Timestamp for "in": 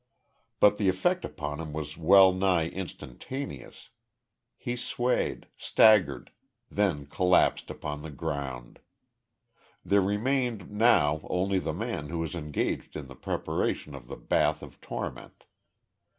12.95-13.05